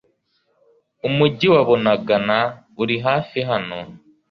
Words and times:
umujyi 1.07 1.47
wa 1.53 1.61
Bunagana 1.67 2.37
uri 2.81 2.95
hafi 3.05 3.39
hano 3.49 3.79